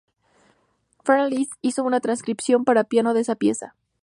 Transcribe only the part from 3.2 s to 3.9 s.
esta pieza.